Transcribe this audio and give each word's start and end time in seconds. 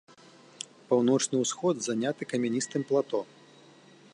Паўночны 0.93 1.35
ўсход 1.41 1.75
заняты 1.89 2.21
камяністым 2.33 2.81
плато. 2.93 3.19